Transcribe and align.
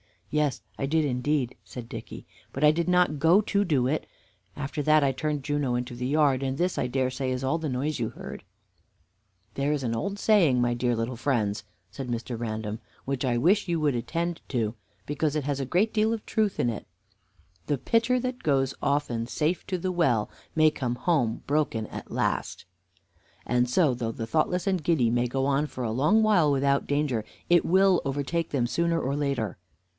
"Yes, 0.31 0.61
I 0.79 0.85
did 0.85 1.03
indeed," 1.03 1.57
said 1.65 1.87
Dicky, 1.89 2.25
"but 2.53 2.63
I 2.63 2.71
did 2.71 2.87
not 2.87 3.19
go 3.19 3.41
to 3.41 3.65
do 3.65 3.85
it. 3.85 4.07
After 4.55 4.81
that 4.81 5.03
I 5.03 5.11
turned 5.11 5.43
Juno 5.43 5.75
into 5.75 5.93
the 5.93 6.07
yard, 6.07 6.41
and 6.41 6.57
this 6.57 6.77
I 6.77 6.87
dare 6.87 7.11
say 7.11 7.29
is 7.31 7.43
all 7.43 7.57
the 7.59 7.69
noise 7.69 7.99
you 7.99 8.09
heard." 8.09 8.43
"There 9.55 9.73
is 9.73 9.83
an 9.83 9.93
old 9.95 10.17
saying, 10.17 10.59
my 10.61 10.73
dear 10.73 10.95
little 10.95 11.17
friends," 11.17 11.65
said 11.91 12.07
Mr. 12.07 12.39
Random, 12.39 12.79
"which 13.03 13.25
I 13.25 13.37
wish 13.37 13.67
you 13.67 13.79
to 13.91 13.95
attend 13.97 14.41
to, 14.47 14.73
because 15.05 15.35
it 15.35 15.43
has 15.43 15.59
a 15.59 15.65
great 15.67 15.93
deal 15.93 16.13
of 16.13 16.25
truth 16.25 16.59
in 16.61 16.69
it: 16.69 16.87
'The 17.67 17.77
pitcher 17.79 18.19
that 18.21 18.41
goes 18.41 18.73
often 18.81 19.27
safe 19.27 19.67
to 19.67 19.77
the 19.77 19.91
well 19.91 20.31
may 20.55 20.71
come 20.71 20.95
home 20.95 21.43
broken 21.45 21.87
at 21.87 22.09
last.' 22.09 22.65
And 23.45 23.69
so, 23.69 23.93
though 23.93 24.13
the 24.13 24.25
thoughtless 24.25 24.65
and 24.65 24.81
giddy 24.83 25.11
may 25.11 25.27
go 25.27 25.45
on 25.45 25.67
for 25.67 25.83
a 25.83 25.91
long 25.91 26.23
while 26.23 26.51
without 26.51 26.87
danger, 26.87 27.23
it 27.49 27.65
will 27.65 28.01
overtake 28.05 28.49
them 28.49 28.65
sooner 28.65 28.99
or 28.99 29.15
later. 29.15 29.57